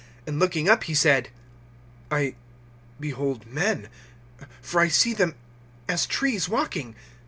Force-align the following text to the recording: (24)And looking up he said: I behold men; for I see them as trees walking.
(24)And 0.25 0.39
looking 0.39 0.67
up 0.67 0.83
he 0.85 0.95
said: 0.95 1.29
I 2.09 2.33
behold 2.99 3.45
men; 3.45 3.87
for 4.59 4.81
I 4.81 4.87
see 4.87 5.13
them 5.13 5.35
as 5.87 6.07
trees 6.07 6.49
walking. 6.49 6.95